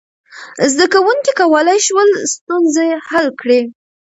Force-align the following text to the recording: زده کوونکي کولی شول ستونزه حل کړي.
زده 0.71 0.85
کوونکي 0.93 1.31
کولی 1.39 1.77
شول 1.87 2.09
ستونزه 2.33 2.85
حل 3.09 3.27
کړي. 3.41 3.61